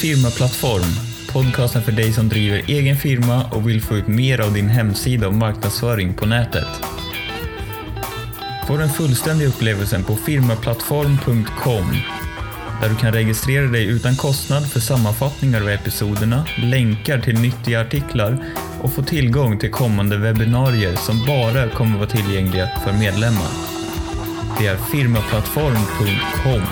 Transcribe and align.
Firmaplattform, 0.00 0.94
podcasten 1.32 1.82
för 1.82 1.92
dig 1.92 2.12
som 2.12 2.28
driver 2.28 2.62
egen 2.68 2.96
firma 2.96 3.44
och 3.50 3.68
vill 3.68 3.82
få 3.82 3.96
ut 3.96 4.06
mer 4.06 4.40
av 4.40 4.54
din 4.54 4.68
hemsida 4.68 5.28
och 5.28 5.34
marknadsföring 5.34 6.14
på 6.14 6.26
nätet. 6.26 6.68
Få 8.66 8.76
den 8.76 8.88
fullständiga 8.88 9.48
upplevelsen 9.48 10.04
på 10.04 10.16
firmaplattform.com 10.16 11.96
där 12.82 12.88
du 12.88 12.96
kan 12.96 13.12
registrera 13.12 13.66
dig 13.66 13.86
utan 13.86 14.16
kostnad 14.16 14.70
för 14.70 14.80
sammanfattningar 14.80 15.60
av 15.60 15.68
episoderna, 15.68 16.46
länkar 16.62 17.20
till 17.20 17.40
nyttiga 17.40 17.80
artiklar 17.80 18.44
och 18.80 18.92
få 18.92 19.02
tillgång 19.02 19.58
till 19.58 19.70
kommande 19.70 20.16
webbinarier 20.16 20.96
som 20.96 21.26
bara 21.26 21.68
kommer 21.68 21.98
vara 21.98 22.08
tillgängliga 22.08 22.68
för 22.84 22.92
medlemmar. 22.92 23.50
Det 24.58 24.66
är 24.66 24.76
firmaplattform.com. 24.76 26.62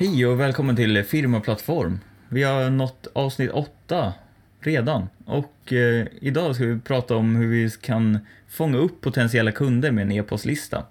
Hej 0.00 0.26
och 0.26 0.40
välkommen 0.40 0.76
till 0.76 1.04
Firmaplattform. 1.04 2.00
Vi 2.28 2.42
har 2.42 2.70
nått 2.70 3.06
avsnitt 3.12 3.50
åtta 3.50 4.12
redan 4.60 5.08
och 5.24 5.72
eh, 5.72 6.06
idag 6.20 6.54
ska 6.54 6.64
vi 6.64 6.80
prata 6.80 7.16
om 7.16 7.36
hur 7.36 7.48
vi 7.48 7.70
kan 7.70 8.18
fånga 8.48 8.78
upp 8.78 9.00
potentiella 9.00 9.52
kunder 9.52 9.90
med 9.90 10.02
en 10.02 10.12
e-postlista. 10.12 10.84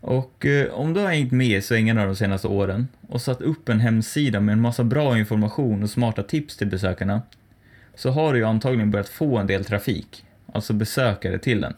Och 0.00 0.46
eh, 0.46 0.72
om 0.72 0.94
du 0.94 1.00
har 1.00 1.08
hängt 1.08 1.32
med 1.32 1.58
i 1.58 1.62
svängarna 1.62 2.06
de 2.06 2.16
senaste 2.16 2.48
åren 2.48 2.88
och 3.08 3.22
satt 3.22 3.42
upp 3.42 3.68
en 3.68 3.80
hemsida 3.80 4.40
med 4.40 4.52
en 4.52 4.60
massa 4.60 4.84
bra 4.84 5.18
information 5.18 5.82
och 5.82 5.90
smarta 5.90 6.22
tips 6.22 6.56
till 6.56 6.68
besökarna 6.68 7.22
så 7.94 8.10
har 8.10 8.32
du 8.32 8.38
ju 8.38 8.44
antagligen 8.44 8.90
börjat 8.90 9.08
få 9.08 9.38
en 9.38 9.46
del 9.46 9.64
trafik, 9.64 10.24
alltså 10.52 10.72
besökare 10.72 11.38
till 11.38 11.60
den. 11.60 11.74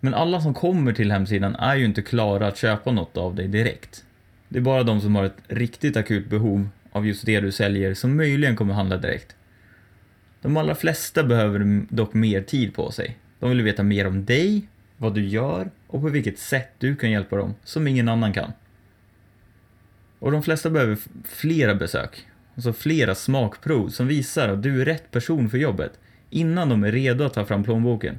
Men 0.00 0.14
alla 0.14 0.40
som 0.40 0.54
kommer 0.54 0.92
till 0.92 1.12
hemsidan 1.12 1.54
är 1.54 1.76
ju 1.76 1.84
inte 1.84 2.02
klara 2.02 2.46
att 2.46 2.56
köpa 2.56 2.90
något 2.92 3.16
av 3.16 3.34
dig 3.34 3.48
direkt. 3.48 4.04
Det 4.48 4.58
är 4.58 4.62
bara 4.62 4.82
de 4.82 5.00
som 5.00 5.14
har 5.14 5.24
ett 5.24 5.42
riktigt 5.48 5.96
akut 5.96 6.26
behov 6.26 6.68
av 6.92 7.06
just 7.06 7.26
det 7.26 7.40
du 7.40 7.52
säljer 7.52 7.94
som 7.94 8.16
möjligen 8.16 8.56
kommer 8.56 8.74
handla 8.74 8.96
direkt. 8.96 9.36
De 10.42 10.56
allra 10.56 10.74
flesta 10.74 11.24
behöver 11.24 11.86
dock 11.88 12.14
mer 12.14 12.42
tid 12.42 12.74
på 12.74 12.90
sig. 12.90 13.18
De 13.40 13.50
vill 13.50 13.62
veta 13.62 13.82
mer 13.82 14.06
om 14.06 14.24
dig, 14.24 14.68
vad 14.96 15.14
du 15.14 15.26
gör 15.26 15.70
och 15.86 16.00
på 16.00 16.08
vilket 16.08 16.38
sätt 16.38 16.70
du 16.78 16.96
kan 16.96 17.10
hjälpa 17.10 17.36
dem 17.36 17.54
som 17.64 17.86
ingen 17.86 18.08
annan 18.08 18.32
kan. 18.32 18.52
Och 20.18 20.32
de 20.32 20.42
flesta 20.42 20.70
behöver 20.70 20.98
flera 21.24 21.74
besök, 21.74 22.26
alltså 22.54 22.72
flera 22.72 23.14
smakprov 23.14 23.88
som 23.88 24.06
visar 24.06 24.48
att 24.48 24.62
du 24.62 24.80
är 24.80 24.84
rätt 24.84 25.10
person 25.10 25.50
för 25.50 25.58
jobbet 25.58 26.00
innan 26.30 26.68
de 26.68 26.84
är 26.84 26.92
redo 26.92 27.24
att 27.24 27.34
ta 27.34 27.44
fram 27.44 27.64
plånboken. 27.64 28.18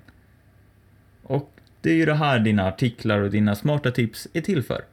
Och 1.23 1.59
det 1.81 1.91
är 1.91 1.95
ju 1.95 2.05
det 2.05 2.13
här 2.13 2.39
dina 2.39 2.67
artiklar 2.67 3.19
och 3.19 3.31
dina 3.31 3.55
smarta 3.55 3.91
tips 3.91 4.27
är 4.33 4.41
till 4.41 4.63
för. 4.63 4.85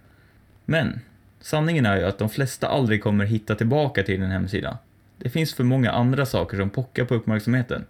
Men 0.65 1.01
sanningen 1.41 1.87
är 1.87 1.97
ju 1.97 2.05
att 2.05 2.19
de 2.19 2.29
flesta 2.29 2.69
aldrig 2.69 3.03
kommer 3.03 3.25
hitta 3.25 3.55
tillbaka 3.55 4.03
till 4.03 4.21
din 4.21 4.31
hemsida. 4.31 4.79
Det 5.19 5.31
finns 5.31 5.55
för 5.55 5.65
många 5.65 5.91
andra 5.91 6.27
saker 6.27 6.57
som 6.57 6.71
pockar 6.71 7.05
på 7.05 7.15
uppmärksamheten. 7.15 7.85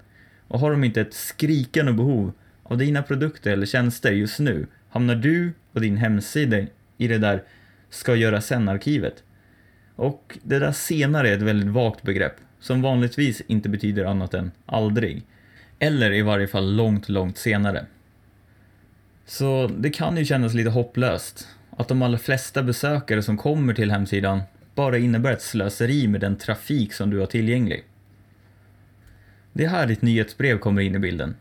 Och 0.48 0.61
har 0.61 0.70
de 0.70 0.84
inte 0.84 1.00
ett 1.00 1.14
skrikande 1.14 1.92
behov 1.92 2.33
av 2.62 2.78
dina 2.78 3.02
produkter 3.02 3.50
eller 3.50 3.67
tjänster 3.67 4.12
just 4.12 4.39
nu 4.39 4.67
hamnar 4.91 5.14
du 5.14 5.52
och 5.72 5.80
din 5.80 5.97
hemsida 5.97 6.58
i 6.98 7.08
det 7.08 7.19
där 7.19 7.42
ska 7.90 8.14
göra 8.14 8.40
sen-arkivet. 8.40 9.23
Och 9.96 10.39
det 10.42 10.58
där 10.58 10.73
senare 10.73 11.30
är 11.30 11.36
ett 11.36 11.42
väldigt 11.42 11.70
vagt 11.70 12.02
begrepp 12.02 12.36
som 12.61 12.83
vanligtvis 12.83 13.42
inte 13.46 13.68
betyder 13.68 14.05
annat 14.05 14.35
än 14.35 14.51
aldrig. 14.67 15.23
Eller 15.79 16.12
i 16.12 16.23
varje 16.23 16.48
fall 16.48 16.77
långt, 16.77 17.08
långt 17.08 17.39
senare. 17.39 17.86
Så 19.27 19.70
det 19.79 19.90
kan 19.90 20.17
ju 20.17 20.24
kännas 20.24 20.55
lite 20.55 20.70
hopplöst 20.70 21.48
att 21.77 21.89
de 21.89 22.03
allra 22.03 22.19
flesta 22.19 22.63
besökare 22.63 23.23
som 23.23 23.37
kommer 23.37 23.75
till 23.75 23.91
hemsidan 23.91 24.41
bara 24.75 24.98
innebär 24.98 25.33
ett 25.33 25.42
slöseri 25.42 26.09
med 26.09 26.20
den 26.20 26.37
trafik 26.37 26.92
som 26.92 27.11
du 27.11 27.19
har 27.19 27.27
tillgänglig. 27.27 27.85
Det 29.53 29.64
är 29.64 29.69
här 29.69 29.86
ditt 29.86 30.03
nyhetsbrev 30.03 30.59
kommer 30.59 30.83
in 30.83 30.95
i 30.95 30.98
bilden. 30.98 31.36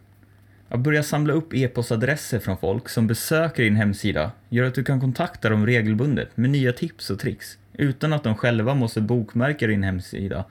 Att 0.69 0.79
börja 0.79 1.03
samla 1.03 1.33
upp 1.33 1.53
e-postadresser 1.53 2.39
från 2.39 2.57
folk 2.57 2.89
som 2.89 3.07
besöker 3.07 3.63
din 3.63 3.75
hemsida 3.75 4.31
gör 4.49 4.63
att 4.63 4.75
du 4.75 4.83
kan 4.83 4.99
kontakta 4.99 5.49
dem 5.49 5.65
regelbundet 5.65 6.37
med 6.37 6.49
nya 6.49 6.73
tips 6.73 7.09
och 7.09 7.19
tricks 7.19 7.57
utan 7.73 8.13
att 8.13 8.23
de 8.23 8.35
själva 8.35 8.75
måste 8.75 9.01
bokmärka 9.01 9.67
din 9.67 9.83
hemsida 9.83 10.45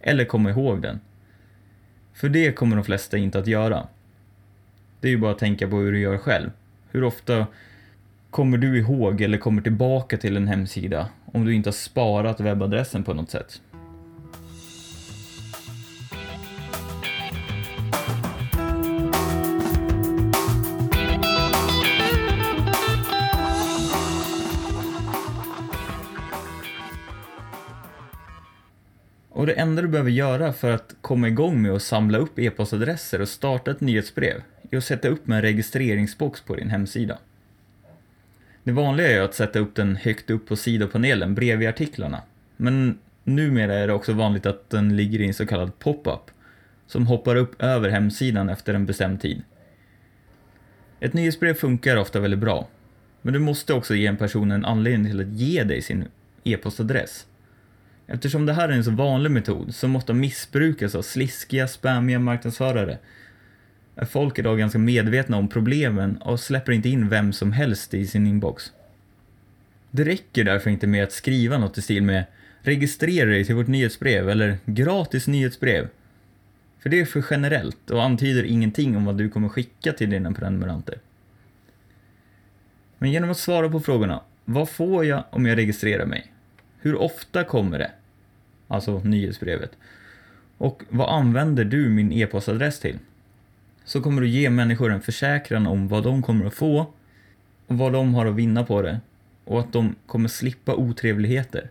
eller 0.00 0.24
komma 0.24 0.50
ihåg 0.50 0.82
den. 0.82 1.00
För 2.14 2.28
det 2.28 2.52
kommer 2.52 2.76
de 2.76 2.84
flesta 2.84 3.16
inte 3.16 3.38
att 3.38 3.46
göra. 3.46 3.86
Det 5.00 5.08
är 5.08 5.12
ju 5.12 5.18
bara 5.18 5.32
att 5.32 5.38
tänka 5.38 5.68
på 5.68 5.76
hur 5.76 5.92
du 5.92 6.00
gör 6.00 6.18
själv. 6.18 6.50
Hur 6.90 7.04
ofta 7.04 7.46
kommer 8.30 8.58
du 8.58 8.78
ihåg 8.78 9.20
eller 9.20 9.38
kommer 9.38 9.62
tillbaka 9.62 10.16
till 10.16 10.36
en 10.36 10.48
hemsida 10.48 11.08
om 11.24 11.44
du 11.44 11.54
inte 11.54 11.68
har 11.68 11.72
sparat 11.72 12.40
webbadressen 12.40 13.04
på 13.04 13.14
något 13.14 13.30
sätt? 13.30 13.60
Och 29.32 29.46
det 29.46 29.52
enda 29.52 29.82
du 29.82 29.88
behöver 29.88 30.10
göra 30.10 30.52
för 30.52 30.70
att 30.70 30.94
komma 31.00 31.28
igång 31.28 31.62
med 31.62 31.72
att 31.72 31.82
samla 31.82 32.18
upp 32.18 32.38
e-postadresser 32.38 33.20
och 33.20 33.28
starta 33.28 33.70
ett 33.70 33.80
nyhetsbrev 33.80 34.42
är 34.70 34.76
att 34.76 34.84
sätta 34.84 35.08
upp 35.08 35.28
en 35.28 35.42
registreringsbox 35.42 36.40
på 36.40 36.54
din 36.54 36.70
hemsida. 36.70 37.18
Det 38.64 38.72
vanliga 38.72 39.08
är 39.08 39.20
att 39.20 39.34
sätta 39.34 39.58
upp 39.58 39.74
den 39.74 39.96
högt 39.96 40.30
upp 40.30 40.48
på 40.48 40.56
sidopanelen 40.56 41.34
bredvid 41.34 41.68
artiklarna. 41.68 42.22
Men 42.56 42.98
numera 43.24 43.74
är 43.74 43.86
det 43.86 43.92
också 43.92 44.12
vanligt 44.12 44.46
att 44.46 44.70
den 44.70 44.96
ligger 44.96 45.20
i 45.20 45.26
en 45.26 45.34
så 45.34 45.46
kallad 45.46 45.78
pop-up 45.78 46.30
som 46.86 47.06
hoppar 47.06 47.36
upp 47.36 47.62
över 47.62 47.88
hemsidan 47.88 48.48
efter 48.48 48.74
en 48.74 48.86
bestämd 48.86 49.20
tid. 49.20 49.42
Ett 51.00 51.12
nyhetsbrev 51.12 51.54
funkar 51.54 51.96
ofta 51.96 52.20
väldigt 52.20 52.40
bra, 52.40 52.68
men 53.22 53.32
du 53.32 53.38
måste 53.40 53.74
också 53.74 53.94
ge 53.94 54.06
en 54.06 54.16
person 54.16 54.50
en 54.50 54.64
anledning 54.64 55.12
till 55.12 55.20
att 55.20 55.40
ge 55.40 55.64
dig 55.64 55.82
sin 55.82 56.04
e-postadress. 56.44 57.26
Eftersom 58.06 58.46
det 58.46 58.52
här 58.52 58.68
är 58.68 58.72
en 58.72 58.84
så 58.84 58.90
vanlig 58.90 59.30
metod 59.30 59.74
som 59.74 59.90
måste 59.90 60.12
missbrukas 60.12 60.94
av 60.94 61.02
sliskiga, 61.02 61.68
spammiga 61.68 62.18
marknadsförare 62.18 62.98
är 63.96 64.04
folk 64.04 64.38
idag 64.38 64.58
ganska 64.58 64.78
medvetna 64.78 65.36
om 65.36 65.48
problemen 65.48 66.16
och 66.16 66.40
släpper 66.40 66.72
inte 66.72 66.88
in 66.88 67.08
vem 67.08 67.32
som 67.32 67.52
helst 67.52 67.94
i 67.94 68.06
sin 68.06 68.26
inbox. 68.26 68.72
Det 69.90 70.04
räcker 70.04 70.44
därför 70.44 70.70
inte 70.70 70.86
med 70.86 71.04
att 71.04 71.12
skriva 71.12 71.58
något 71.58 71.78
i 71.78 71.82
stil 71.82 72.02
med 72.02 72.24
“registrera 72.62 73.30
dig 73.30 73.44
till 73.44 73.54
vårt 73.54 73.66
nyhetsbrev” 73.66 74.30
eller 74.30 74.58
“gratis 74.64 75.26
nyhetsbrev”. 75.28 75.88
För 76.78 76.90
det 76.90 77.00
är 77.00 77.04
för 77.04 77.24
generellt 77.30 77.90
och 77.90 78.02
antyder 78.02 78.44
ingenting 78.44 78.96
om 78.96 79.04
vad 79.04 79.18
du 79.18 79.28
kommer 79.28 79.48
skicka 79.48 79.92
till 79.92 80.10
dina 80.10 80.32
prenumeranter. 80.32 80.98
Men 82.98 83.10
genom 83.10 83.30
att 83.30 83.38
svara 83.38 83.68
på 83.68 83.80
frågorna 83.80 84.20
“Vad 84.44 84.68
får 84.68 85.04
jag 85.04 85.24
om 85.30 85.46
jag 85.46 85.58
registrerar 85.58 86.06
mig?” 86.06 86.32
“Hur 86.80 86.96
ofta 86.96 87.44
kommer 87.44 87.78
det?” 87.78 87.90
Alltså 88.68 88.98
nyhetsbrevet. 88.98 89.70
Och 90.58 90.82
vad 90.88 91.08
använder 91.08 91.64
du 91.64 91.88
min 91.88 92.12
e-postadress 92.12 92.80
till? 92.80 92.98
Så 93.90 94.00
kommer 94.00 94.22
du 94.22 94.28
ge 94.28 94.50
människor 94.50 94.92
en 94.92 95.00
försäkran 95.00 95.66
om 95.66 95.88
vad 95.88 96.02
de 96.04 96.22
kommer 96.22 96.46
att 96.46 96.54
få 96.54 96.80
och 97.66 97.78
vad 97.78 97.92
de 97.92 98.14
har 98.14 98.26
att 98.26 98.34
vinna 98.34 98.64
på 98.64 98.82
det 98.82 99.00
och 99.44 99.60
att 99.60 99.72
de 99.72 99.94
kommer 100.06 100.28
slippa 100.28 100.74
otrevligheter. 100.74 101.70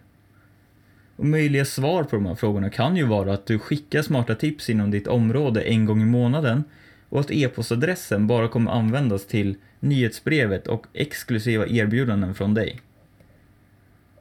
Och 1.15 1.25
möjliga 1.25 1.65
svar 1.65 2.03
på 2.03 2.15
de 2.15 2.25
här 2.25 2.35
frågorna 2.35 2.69
kan 2.69 2.97
ju 2.97 3.03
vara 3.05 3.33
att 3.33 3.45
du 3.45 3.59
skickar 3.59 4.01
smarta 4.01 4.35
tips 4.35 4.69
inom 4.69 4.91
ditt 4.91 5.07
område 5.07 5.61
en 5.61 5.85
gång 5.85 6.01
i 6.01 6.05
månaden 6.05 6.63
och 7.09 7.19
att 7.19 7.31
e-postadressen 7.31 8.27
bara 8.27 8.47
kommer 8.47 8.71
användas 8.71 9.25
till 9.25 9.55
nyhetsbrevet 9.79 10.67
och 10.67 10.85
exklusiva 10.93 11.67
erbjudanden 11.67 12.35
från 12.35 12.53
dig. 12.53 12.81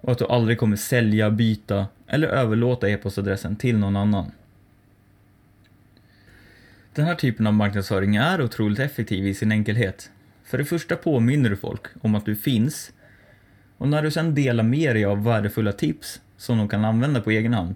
Och 0.01 0.13
att 0.13 0.19
du 0.19 0.25
aldrig 0.25 0.59
kommer 0.59 0.77
sälja, 0.77 1.31
byta 1.31 1.87
eller 2.07 2.29
överlåta 2.29 2.89
e-postadressen 2.89 3.57
till 3.57 3.79
någon 3.79 3.97
annan. 3.97 4.31
Den 6.99 7.07
här 7.07 7.15
typen 7.15 7.47
av 7.47 7.55
marknadsföring 7.55 8.17
är 8.17 8.43
otroligt 8.43 8.79
effektiv 8.79 9.27
i 9.27 9.35
sin 9.35 9.53
enkelhet. 9.53 10.11
För 10.45 10.59
det 10.59 10.65
första 10.65 10.97
påminner 10.97 11.51
du 11.51 11.57
folk 11.57 11.83
om 12.01 12.15
att 12.15 12.27
du 12.27 12.37
finns 12.37 12.93
och 13.77 13.89
när 13.89 14.03
du 14.03 14.11
sedan 14.11 14.35
delar 14.35 14.65
med 14.65 14.97
dig 14.97 15.05
av 15.05 15.25
värdefulla 15.25 15.73
tips 15.73 16.21
som 16.37 16.59
de 16.59 16.69
kan 16.69 16.85
använda 16.85 17.21
på 17.21 17.31
egen 17.31 17.55
hand 17.55 17.75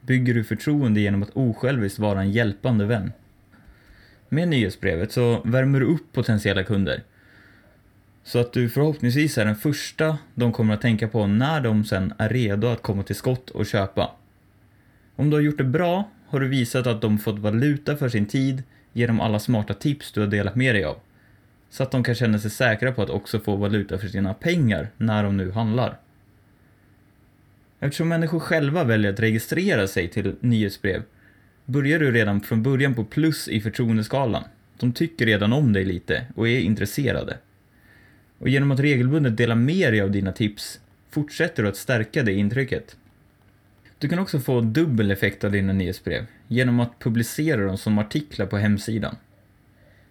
bygger 0.00 0.34
du 0.34 0.44
förtroende 0.44 1.00
genom 1.00 1.22
att 1.22 1.30
osjälviskt 1.30 1.98
vara 1.98 2.20
en 2.20 2.30
hjälpande 2.30 2.86
vän. 2.86 3.12
Med 4.28 4.48
nyhetsbrevet 4.48 5.12
så 5.12 5.42
värmer 5.44 5.80
du 5.80 5.86
upp 5.86 6.12
potentiella 6.12 6.64
kunder 6.64 7.02
så 8.24 8.38
att 8.38 8.52
du 8.52 8.68
förhoppningsvis 8.68 9.38
är 9.38 9.44
den 9.44 9.56
första 9.56 10.18
de 10.34 10.52
kommer 10.52 10.74
att 10.74 10.80
tänka 10.80 11.08
på 11.08 11.26
när 11.26 11.60
de 11.60 11.84
sen 11.84 12.14
är 12.18 12.28
redo 12.28 12.66
att 12.66 12.82
komma 12.82 13.02
till 13.02 13.16
skott 13.16 13.50
och 13.50 13.66
köpa. 13.66 14.10
Om 15.16 15.30
du 15.30 15.36
har 15.36 15.42
gjort 15.42 15.58
det 15.58 15.64
bra 15.64 16.08
har 16.32 16.40
du 16.40 16.48
visat 16.48 16.86
att 16.86 17.00
de 17.00 17.18
fått 17.18 17.38
valuta 17.38 17.96
för 17.96 18.08
sin 18.08 18.26
tid 18.26 18.62
genom 18.92 19.20
alla 19.20 19.38
smarta 19.38 19.74
tips 19.74 20.12
du 20.12 20.20
har 20.20 20.26
delat 20.26 20.56
med 20.56 20.74
dig 20.74 20.84
av. 20.84 20.96
Så 21.70 21.82
att 21.82 21.90
de 21.90 22.04
kan 22.04 22.14
känna 22.14 22.38
sig 22.38 22.50
säkra 22.50 22.92
på 22.92 23.02
att 23.02 23.10
också 23.10 23.40
få 23.40 23.56
valuta 23.56 23.98
för 23.98 24.08
sina 24.08 24.34
pengar 24.34 24.88
när 24.96 25.24
de 25.24 25.36
nu 25.36 25.50
handlar. 25.50 25.98
Eftersom 27.80 28.08
människor 28.08 28.40
själva 28.40 28.84
väljer 28.84 29.12
att 29.12 29.20
registrera 29.20 29.88
sig 29.88 30.08
till 30.08 30.36
nyhetsbrev 30.40 31.02
börjar 31.64 31.98
du 31.98 32.12
redan 32.12 32.40
från 32.40 32.62
början 32.62 32.94
på 32.94 33.04
plus 33.04 33.48
i 33.48 33.60
förtroendeskalan. 33.60 34.44
De 34.78 34.92
tycker 34.92 35.26
redan 35.26 35.52
om 35.52 35.72
dig 35.72 35.84
lite 35.84 36.26
och 36.34 36.48
är 36.48 36.60
intresserade. 36.60 37.38
Och 38.38 38.48
genom 38.48 38.70
att 38.70 38.80
regelbundet 38.80 39.36
dela 39.36 39.54
med 39.54 39.92
dig 39.92 40.00
av 40.00 40.10
dina 40.10 40.32
tips 40.32 40.80
fortsätter 41.10 41.62
du 41.62 41.68
att 41.68 41.76
stärka 41.76 42.22
det 42.22 42.32
intrycket. 42.32 42.96
Du 44.02 44.08
kan 44.08 44.18
också 44.18 44.40
få 44.40 44.60
dubbel 44.60 45.10
effekt 45.10 45.44
av 45.44 45.52
dina 45.52 45.72
nyhetsbrev 45.72 46.26
genom 46.48 46.80
att 46.80 46.98
publicera 46.98 47.66
dem 47.66 47.78
som 47.78 47.98
artiklar 47.98 48.46
på 48.46 48.56
hemsidan. 48.56 49.16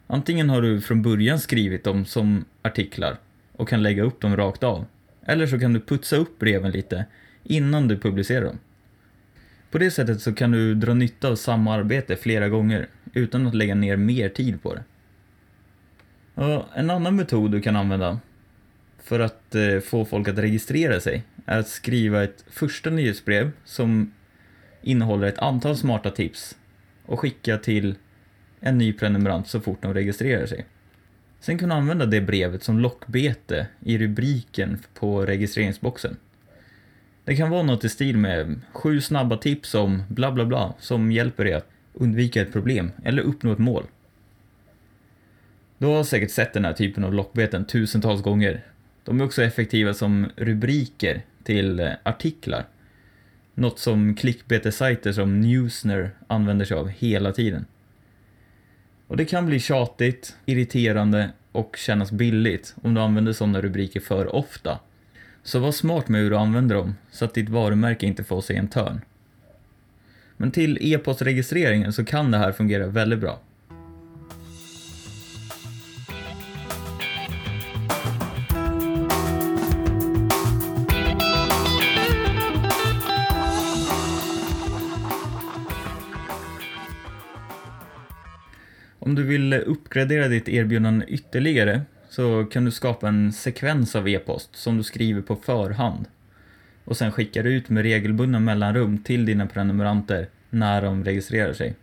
Antingen 0.07 0.49
har 0.49 0.61
du 0.61 0.81
från 0.81 1.01
början 1.01 1.39
skrivit 1.39 1.83
dem 1.83 2.05
som 2.05 2.45
artiklar 2.61 3.17
och 3.51 3.69
kan 3.69 3.83
lägga 3.83 4.03
upp 4.03 4.21
dem 4.21 4.37
rakt 4.37 4.63
av. 4.63 4.85
Eller 5.25 5.47
så 5.47 5.59
kan 5.59 5.73
du 5.73 5.79
putsa 5.79 6.15
upp 6.15 6.39
breven 6.39 6.71
lite 6.71 7.05
innan 7.43 7.87
du 7.87 7.99
publicerar 7.99 8.45
dem. 8.45 8.59
På 9.71 9.77
det 9.77 9.91
sättet 9.91 10.21
så 10.21 10.33
kan 10.33 10.51
du 10.51 10.75
dra 10.75 10.93
nytta 10.93 11.29
av 11.29 11.35
samma 11.35 11.73
arbete 11.73 12.15
flera 12.15 12.49
gånger 12.49 12.87
utan 13.13 13.47
att 13.47 13.55
lägga 13.55 13.75
ner 13.75 13.95
mer 13.95 14.29
tid 14.29 14.63
på 14.63 14.75
det. 14.75 14.83
Och 16.33 16.65
en 16.73 16.89
annan 16.89 17.15
metod 17.15 17.51
du 17.51 17.61
kan 17.61 17.75
använda 17.75 18.19
för 19.03 19.19
att 19.19 19.55
eh, 19.55 19.79
få 19.79 20.05
folk 20.05 20.27
att 20.27 20.37
registrera 20.37 20.99
sig 20.99 21.23
är 21.45 21.59
att 21.59 21.67
skriva 21.67 22.23
ett 22.23 22.45
första 22.49 22.89
nyhetsbrev 22.89 23.51
som 23.65 24.13
innehåller 24.81 25.27
ett 25.27 25.39
antal 25.39 25.77
smarta 25.77 26.11
tips 26.11 26.57
och 27.05 27.19
skicka 27.19 27.57
till 27.57 27.95
en 28.59 28.77
ny 28.77 28.93
prenumerant 28.93 29.47
så 29.47 29.59
fort 29.59 29.81
de 29.81 29.93
registrerar 29.93 30.45
sig. 30.45 30.65
Sen 31.39 31.57
kan 31.57 31.69
du 31.69 31.75
använda 31.75 32.05
det 32.05 32.21
brevet 32.21 32.63
som 32.63 32.79
lockbete 32.79 33.67
i 33.79 33.97
rubriken 33.97 34.79
på 34.93 35.25
registreringsboxen. 35.25 36.17
Det 37.25 37.35
kan 37.35 37.49
vara 37.49 37.63
något 37.63 37.83
i 37.83 37.89
stil 37.89 38.17
med 38.17 38.61
sju 38.73 39.01
snabba 39.01 39.37
tips 39.37 39.75
om 39.75 40.03
bla 40.09 40.31
bla 40.31 40.45
bla 40.45 40.73
som 40.79 41.11
hjälper 41.11 41.45
dig 41.45 41.53
att 41.53 41.69
undvika 41.93 42.41
ett 42.41 42.51
problem 42.51 42.91
eller 43.03 43.21
uppnå 43.21 43.51
ett 43.51 43.59
mål. 43.59 43.83
Du 45.77 45.87
har 45.87 46.03
säkert 46.03 46.31
sett 46.31 46.53
den 46.53 46.65
här 46.65 46.73
typen 46.73 47.03
av 47.03 47.13
lockbeten 47.13 47.65
tusentals 47.65 48.21
gånger. 48.21 48.65
De 49.03 49.21
är 49.21 49.25
också 49.25 49.43
effektiva 49.43 49.93
som 49.93 50.29
rubriker 50.35 51.21
till 51.43 51.79
eh, 51.79 51.91
artiklar. 52.03 52.65
Något 53.53 53.79
som 53.79 54.15
klickbetesajter 54.15 55.11
som 55.11 55.41
Newsner 55.41 56.11
använder 56.27 56.65
sig 56.65 56.77
av 56.77 56.89
hela 56.89 57.31
tiden. 57.31 57.65
Och 59.07 59.17
det 59.17 59.25
kan 59.25 59.45
bli 59.45 59.59
tjatigt, 59.59 60.35
irriterande 60.45 61.29
och 61.51 61.75
kännas 61.77 62.11
billigt 62.11 62.75
om 62.83 62.93
du 62.93 63.01
använder 63.01 63.33
sådana 63.33 63.61
rubriker 63.61 63.99
för 63.99 64.35
ofta. 64.35 64.79
Så 65.43 65.59
var 65.59 65.71
smart 65.71 66.07
med 66.07 66.21
hur 66.21 66.29
du 66.29 66.37
använder 66.37 66.75
dem 66.75 66.95
så 67.11 67.25
att 67.25 67.33
ditt 67.33 67.49
varumärke 67.49 68.05
inte 68.05 68.23
får 68.23 68.41
sig 68.41 68.55
en 68.55 68.67
törn. 68.67 69.01
Men 70.37 70.51
till 70.51 70.77
e-postregistreringen 70.81 71.93
så 71.93 72.05
kan 72.05 72.31
det 72.31 72.37
här 72.37 72.51
fungera 72.51 72.87
väldigt 72.87 73.19
bra. 73.19 73.39
Om 89.03 89.15
du 89.15 89.23
vill 89.23 89.53
uppgradera 89.53 90.27
ditt 90.27 90.49
erbjudande 90.49 91.05
ytterligare 91.05 91.81
så 92.09 92.45
kan 92.45 92.65
du 92.65 92.71
skapa 92.71 93.07
en 93.07 93.33
sekvens 93.33 93.95
av 93.95 94.09
e-post 94.09 94.55
som 94.55 94.77
du 94.77 94.83
skriver 94.83 95.21
på 95.21 95.35
förhand 95.35 96.05
och 96.85 96.97
sen 96.97 97.11
skickar 97.11 97.43
ut 97.43 97.69
med 97.69 97.83
regelbundna 97.83 98.39
mellanrum 98.39 98.97
till 98.97 99.25
dina 99.25 99.47
prenumeranter 99.47 100.29
när 100.49 100.81
de 100.81 101.03
registrerar 101.03 101.53
sig. 101.53 101.75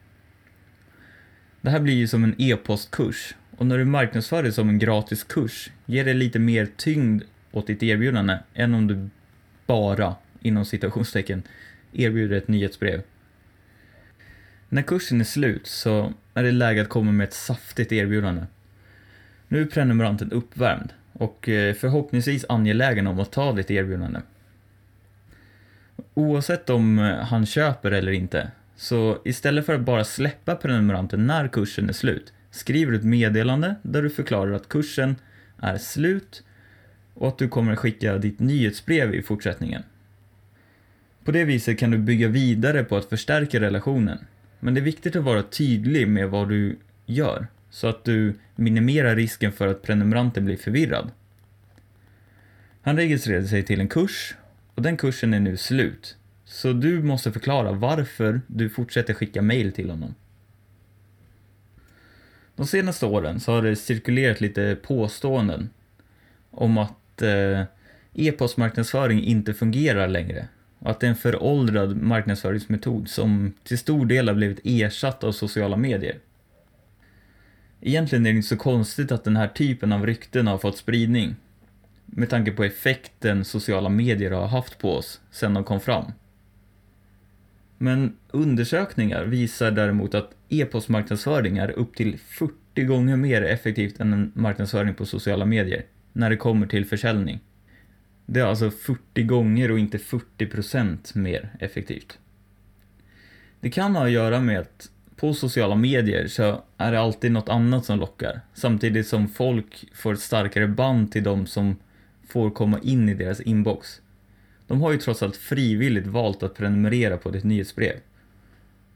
Det 1.60 1.70
här 1.70 1.80
blir 1.80 1.94
ju 1.94 2.08
som 2.08 2.24
en 2.24 2.34
e-postkurs 2.38 3.34
och 3.56 3.66
när 3.66 3.78
du 3.78 3.84
marknadsför 3.84 4.42
det 4.42 4.52
som 4.52 4.68
en 4.68 4.78
gratis 4.78 5.24
kurs 5.24 5.70
ger 5.86 6.04
det 6.04 6.14
lite 6.14 6.38
mer 6.38 6.68
tyngd 6.76 7.22
åt 7.52 7.66
ditt 7.66 7.82
erbjudande 7.82 8.38
än 8.54 8.74
om 8.74 8.86
du 8.86 9.08
bara, 9.66 10.16
inom 10.40 10.64
citationstecken, 10.64 11.42
erbjuder 11.92 12.36
ett 12.36 12.48
nyhetsbrev. 12.48 13.02
När 14.68 14.82
kursen 14.82 15.20
är 15.20 15.24
slut 15.24 15.66
så 15.66 16.12
är 16.38 16.42
det 16.42 16.52
läge 16.52 16.82
att 16.82 16.88
komma 16.88 17.12
med 17.12 17.24
ett 17.24 17.34
saftigt 17.34 17.92
erbjudande. 17.92 18.42
Nu 19.48 19.60
är 19.60 19.66
prenumeranten 19.66 20.32
uppvärmd 20.32 20.92
och 21.12 21.48
eh, 21.48 21.74
förhoppningsvis 21.74 22.44
angelägen 22.48 23.06
om 23.06 23.20
att 23.20 23.32
ta 23.32 23.52
ditt 23.52 23.70
erbjudande. 23.70 24.20
Oavsett 26.14 26.70
om 26.70 26.98
eh, 26.98 27.16
han 27.16 27.46
köper 27.46 27.90
eller 27.90 28.12
inte, 28.12 28.50
så 28.76 29.18
istället 29.24 29.66
för 29.66 29.74
att 29.74 29.80
bara 29.80 30.04
släppa 30.04 30.56
prenumeranten 30.56 31.26
när 31.26 31.48
kursen 31.48 31.88
är 31.88 31.92
slut, 31.92 32.32
skriver 32.50 32.92
du 32.92 32.98
ett 32.98 33.04
meddelande 33.04 33.74
där 33.82 34.02
du 34.02 34.10
förklarar 34.10 34.52
att 34.52 34.68
kursen 34.68 35.16
är 35.58 35.78
slut 35.78 36.42
och 37.14 37.28
att 37.28 37.38
du 37.38 37.48
kommer 37.48 37.76
skicka 37.76 38.18
ditt 38.18 38.38
nyhetsbrev 38.38 39.14
i 39.14 39.22
fortsättningen. 39.22 39.82
På 41.24 41.32
det 41.32 41.44
viset 41.44 41.78
kan 41.78 41.90
du 41.90 41.98
bygga 41.98 42.28
vidare 42.28 42.84
på 42.84 42.96
att 42.96 43.08
förstärka 43.08 43.60
relationen 43.60 44.18
men 44.60 44.74
det 44.74 44.80
är 44.80 44.84
viktigt 44.84 45.16
att 45.16 45.24
vara 45.24 45.42
tydlig 45.42 46.08
med 46.08 46.30
vad 46.30 46.48
du 46.48 46.78
gör 47.06 47.46
så 47.70 47.86
att 47.86 48.04
du 48.04 48.34
minimerar 48.56 49.16
risken 49.16 49.52
för 49.52 49.66
att 49.66 49.82
prenumeranten 49.82 50.44
blir 50.44 50.56
förvirrad. 50.56 51.10
Han 52.82 52.96
registrerade 52.96 53.46
sig 53.46 53.62
till 53.62 53.80
en 53.80 53.88
kurs 53.88 54.34
och 54.74 54.82
den 54.82 54.96
kursen 54.96 55.34
är 55.34 55.40
nu 55.40 55.56
slut. 55.56 56.16
Så 56.44 56.72
du 56.72 57.02
måste 57.02 57.32
förklara 57.32 57.72
varför 57.72 58.40
du 58.46 58.70
fortsätter 58.70 59.14
skicka 59.14 59.42
mail 59.42 59.72
till 59.72 59.90
honom. 59.90 60.14
De 62.56 62.66
senaste 62.66 63.06
åren 63.06 63.40
så 63.40 63.52
har 63.52 63.62
det 63.62 63.76
cirkulerat 63.76 64.40
lite 64.40 64.76
påståenden 64.82 65.70
om 66.50 66.78
att 66.78 67.22
eh, 67.22 67.62
e-postmarknadsföring 68.14 69.24
inte 69.24 69.54
fungerar 69.54 70.08
längre 70.08 70.48
och 70.78 70.90
att 70.90 71.00
det 71.00 71.06
är 71.06 71.10
en 71.10 71.16
föråldrad 71.16 71.96
marknadsföringsmetod 71.96 73.08
som 73.08 73.52
till 73.62 73.78
stor 73.78 74.06
del 74.06 74.28
har 74.28 74.34
blivit 74.34 74.60
ersatt 74.64 75.24
av 75.24 75.32
sociala 75.32 75.76
medier. 75.76 76.18
Egentligen 77.80 78.26
är 78.26 78.30
det 78.30 78.36
inte 78.36 78.48
så 78.48 78.56
konstigt 78.56 79.12
att 79.12 79.24
den 79.24 79.36
här 79.36 79.48
typen 79.48 79.92
av 79.92 80.06
rykten 80.06 80.46
har 80.46 80.58
fått 80.58 80.78
spridning 80.78 81.36
med 82.06 82.30
tanke 82.30 82.52
på 82.52 82.64
effekten 82.64 83.44
sociala 83.44 83.88
medier 83.88 84.30
har 84.30 84.46
haft 84.46 84.78
på 84.78 84.92
oss 84.92 85.20
sedan 85.30 85.54
de 85.54 85.64
kom 85.64 85.80
fram. 85.80 86.12
Men 87.78 88.16
undersökningar 88.30 89.24
visar 89.24 89.70
däremot 89.70 90.14
att 90.14 90.34
e-postmarknadsföring 90.48 91.58
är 91.58 91.70
upp 91.70 91.96
till 91.96 92.18
40 92.18 92.84
gånger 92.84 93.16
mer 93.16 93.42
effektivt 93.42 94.00
än 94.00 94.12
en 94.12 94.32
marknadsföring 94.34 94.94
på 94.94 95.06
sociala 95.06 95.44
medier 95.44 95.84
när 96.12 96.30
det 96.30 96.36
kommer 96.36 96.66
till 96.66 96.86
försäljning. 96.86 97.40
Det 98.30 98.40
är 98.40 98.44
alltså 98.44 98.70
40 98.70 99.22
gånger 99.22 99.70
och 99.70 99.78
inte 99.78 99.98
40% 99.98 101.18
mer 101.18 101.48
effektivt. 101.60 102.18
Det 103.60 103.70
kan 103.70 103.96
ha 103.96 104.04
att 104.04 104.10
göra 104.10 104.40
med 104.40 104.60
att 104.60 104.90
på 105.16 105.34
sociala 105.34 105.74
medier 105.74 106.26
så 106.26 106.62
är 106.76 106.92
det 106.92 107.00
alltid 107.00 107.32
något 107.32 107.48
annat 107.48 107.84
som 107.84 107.98
lockar. 107.98 108.40
Samtidigt 108.54 109.06
som 109.06 109.28
folk 109.28 109.84
får 109.94 110.12
ett 110.12 110.20
starkare 110.20 110.66
band 110.66 111.12
till 111.12 111.22
de 111.22 111.46
som 111.46 111.76
får 112.28 112.50
komma 112.50 112.78
in 112.82 113.08
i 113.08 113.14
deras 113.14 113.40
inbox. 113.40 114.00
De 114.66 114.80
har 114.80 114.92
ju 114.92 114.98
trots 114.98 115.22
allt 115.22 115.36
frivilligt 115.36 116.06
valt 116.06 116.42
att 116.42 116.54
prenumerera 116.54 117.16
på 117.16 117.30
ditt 117.30 117.44
nyhetsbrev. 117.44 117.96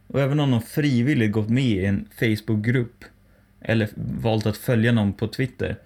Och 0.06 0.20
även 0.20 0.40
om 0.40 0.50
de 0.50 0.62
frivilligt 0.62 1.32
gått 1.32 1.48
med 1.48 1.64
i 1.64 1.84
en 1.84 2.08
Facebookgrupp 2.18 3.04
eller 3.60 3.88
valt 3.94 4.46
att 4.46 4.56
följa 4.56 4.92
någon 4.92 5.12
på 5.12 5.28
Twitter 5.28 5.78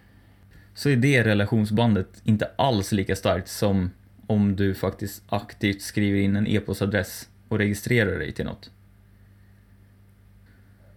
så 0.77 0.89
är 0.89 0.97
det 0.97 1.25
relationsbandet 1.25 2.21
inte 2.25 2.51
alls 2.57 2.93
lika 2.93 3.17
starkt 3.17 3.49
som 3.49 3.91
om 4.27 4.57
du 4.57 4.75
faktiskt 4.75 5.23
aktivt 5.29 5.83
skriver 5.83 6.19
in 6.19 6.37
en 6.37 6.47
e-postadress 6.47 7.29
och 7.49 7.59
registrerar 7.59 8.19
dig 8.19 8.33
till 8.33 8.45
något. 8.45 8.71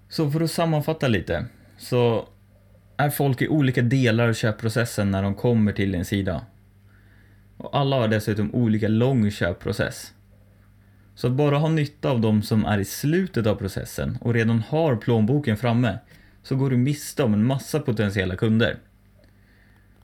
Så 0.10 0.32
för 0.32 0.42
att 0.42 0.52
sammanfatta 0.52 1.08
lite, 1.08 1.46
så 1.78 2.28
är 2.98 3.10
folk 3.10 3.42
i 3.42 3.48
olika 3.48 3.82
delar 3.82 4.30
av 4.30 4.34
köpprocessen 4.34 5.12
när 5.12 5.24
de 5.24 5.36
kommer 5.36 5.72
till 5.72 5.92
din 5.92 6.06
sida. 6.06 6.46
Och 7.58 7.78
alla 7.78 7.96
har 7.96 8.08
dessutom 8.08 8.56
olika 8.56 8.88
lång 8.88 9.32
köpprocess. 9.32 10.14
Så 11.16 11.28
att 11.28 11.34
bara 11.34 11.58
ha 11.58 11.70
nytta 11.70 12.10
av 12.10 12.22
de 12.22 12.42
som 12.42 12.66
är 12.66 12.78
i 12.78 12.86
slutet 12.86 13.48
av 13.48 13.56
processen 13.56 14.18
och 14.22 14.34
redan 14.34 14.60
har 14.60 14.96
plånboken 14.96 15.58
framme, 15.58 16.00
så 16.44 16.56
går 16.56 16.70
du 16.70 16.78
miste 16.78 17.24
om 17.24 17.34
en 17.34 17.46
massa 17.46 17.80
potentiella 17.80 18.36
kunder. 18.36 18.78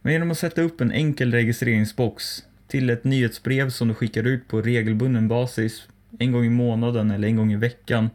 Men 0.06 0.14
genom 0.14 0.32
att 0.32 0.38
sätta 0.38 0.62
upp 0.62 0.82
en 0.82 0.92
enkel 0.92 1.32
registreringsbox 1.32 2.44
till 2.68 2.90
ett 2.90 3.04
nyhetsbrev 3.04 3.70
som 3.70 3.88
du 3.88 3.94
skickar 3.94 4.24
ut 4.24 4.48
på 4.48 4.62
regelbunden 4.62 5.28
basis, 5.28 5.88
en 6.20 6.32
gång 6.32 6.46
i 6.46 6.50
månaden 6.50 7.12
eller 7.12 7.28
en 7.28 7.36
gång 7.36 7.54
i 7.54 7.56
veckan, 7.56 8.10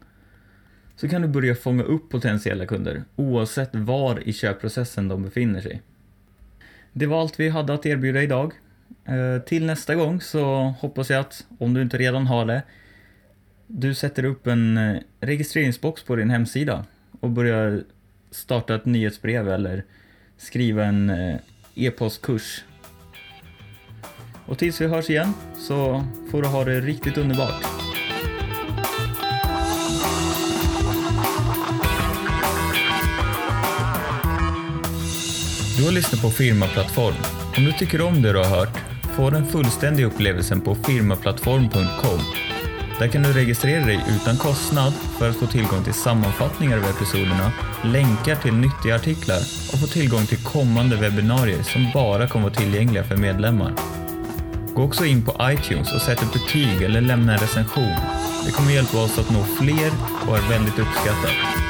så 0.97 1.09
kan 1.09 1.23
du 1.23 1.29
börja 1.29 1.55
fånga 1.55 1.83
upp 1.83 2.11
potentiella 2.11 2.67
kunder 2.67 3.05
oavsett 3.17 3.71
var 3.73 4.29
i 4.29 4.33
köpprocessen 4.33 5.09
de 5.09 5.23
befinner 5.23 5.61
sig. 5.61 5.83
Det 6.93 7.07
var 7.07 7.21
allt 7.21 7.41
vi 7.41 7.49
hade 7.49 7.75
att 7.75 7.87
erbjuda 7.87 8.23
idag. 8.23 8.53
Eh, 9.05 9.43
till 9.43 9.67
nästa 9.67 9.95
gång 9.95 10.21
så 10.21 10.75
hoppas 10.81 11.11
jag 11.11 11.21
att, 11.21 11.47
om 11.59 11.75
du 11.75 11.83
inte 11.83 11.99
redan 11.99 12.27
har 12.27 12.47
det, 12.47 12.63
du 13.67 13.95
sätter 13.95 14.25
upp 14.25 14.47
en 14.47 14.77
eh, 14.77 14.97
registreringsbox 15.21 16.03
på 16.03 16.17
din 16.17 16.31
hemsida 16.31 16.85
och 17.21 17.31
börjar 17.31 17.85
starta 18.31 18.75
ett 18.75 18.85
nyhetsbrev 18.85 19.49
eller 19.49 19.85
skriva 20.37 20.85
en 20.85 21.11
eh, 21.11 21.37
e-postkurs. 21.75 22.65
Och 24.47 24.59
tills 24.59 24.81
vi 24.81 24.87
hörs 24.87 25.11
igen 25.11 25.33
så 25.59 26.05
får 26.31 26.43
du 26.43 26.49
ha 26.49 26.65
det 26.65 26.81
riktigt 26.81 27.19
underbart. 27.19 27.65
Du 35.81 35.85
har 35.85 35.93
lyssnat 35.93 36.23
på 36.23 36.31
Firmaplattform. 36.31 37.15
Om 37.57 37.65
du 37.65 37.73
tycker 37.73 38.01
om 38.01 38.23
det 38.23 38.33
du 38.33 38.39
har 38.39 38.57
hört, 38.57 38.79
få 39.17 39.31
den 39.31 39.47
fullständiga 39.47 40.07
upplevelsen 40.07 40.61
på 40.61 40.75
firmaplattform.com. 40.75 42.50
Där 43.01 43.09
kan 43.09 43.23
du 43.23 43.33
registrera 43.33 43.85
dig 43.85 44.05
utan 44.09 44.37
kostnad 44.37 44.93
för 45.19 45.31
att 45.31 45.37
få 45.37 45.47
tillgång 45.47 45.85
till 45.85 45.95
sammanfattningar 45.95 46.79
av 46.79 46.85
episoderna, 46.85 47.53
länkar 47.85 48.37
till 48.37 48.55
nyttiga 48.55 48.97
artiklar 48.97 49.39
och 49.73 49.81
få 49.81 49.87
tillgång 49.87 50.27
till 50.27 50.45
kommande 50.45 50.97
webbinarier 50.97 51.63
som 51.63 51.91
bara 51.95 52.29
kommer 52.29 52.43
vara 52.43 52.55
tillgängliga 52.55 53.05
för 53.05 53.17
medlemmar. 53.17 53.73
Gå 54.75 54.83
också 54.83 55.05
in 55.05 55.23
på 55.25 55.37
iTunes 55.41 55.95
och 55.95 56.01
sätt 56.01 56.23
ett 56.23 56.33
betyg 56.33 56.83
eller 56.83 57.01
lämna 57.01 57.33
en 57.33 57.39
recension. 57.39 57.97
Det 58.47 58.53
kommer 58.53 58.73
hjälpa 58.73 59.03
oss 59.05 59.19
att 59.19 59.31
nå 59.31 59.45
fler 59.45 59.91
och 60.29 60.37
är 60.37 60.49
väldigt 60.49 60.79
uppskattat. 60.79 61.70